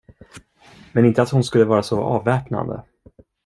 [0.93, 2.83] Men inte att hon skulle vara så avväpnande.